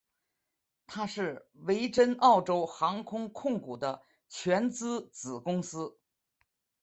[0.87, 5.95] 它是维珍澳洲航空控股的全资子公司。